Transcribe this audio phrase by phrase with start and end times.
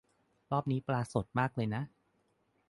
[0.51, 1.81] รอบนี้ปลาสดมากเลยนะ